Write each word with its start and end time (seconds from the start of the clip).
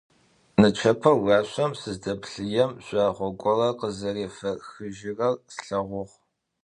Нычэпэ 0.59 1.11
уашъом 1.23 1.71
сыздэппъыем, 1.79 2.71
жъуагъо 2.85 3.27
горэ 3.41 3.69
къызэрефэхыжьырэр 3.79 5.33
слъэгъугъ. 5.53 6.15